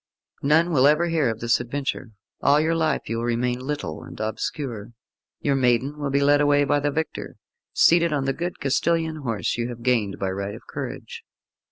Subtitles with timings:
[0.41, 2.09] None will ever hear of this adventure;
[2.41, 4.93] all your life you will remain little and obscure.
[5.41, 7.35] Your maiden will be led away by the victor,
[7.71, 11.23] seated on the good Castilian horse you have gained by right of courage.